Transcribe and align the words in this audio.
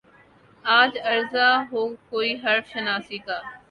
آج 0.65 0.91
ارزاں 1.11 1.53
ہو 1.71 1.81
کوئی 2.09 2.31
حرف 2.43 2.65
شناسائی 2.73 3.17
کا 3.25 3.37